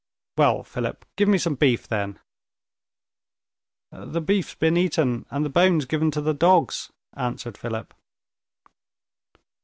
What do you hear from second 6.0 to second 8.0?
to the dogs," answered Philip.